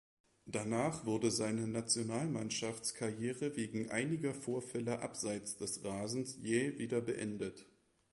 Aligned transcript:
Danach 0.47 1.05
wurde 1.05 1.29
seine 1.29 1.67
Nationalmannschaftskarriere 1.67 3.55
wegen 3.55 3.91
einiger 3.91 4.33
Vorfälle 4.33 4.99
abseits 5.03 5.57
des 5.57 5.83
Rasens 5.85 6.39
jäh 6.41 6.79
wieder 6.79 7.01
beendet. 7.01 7.67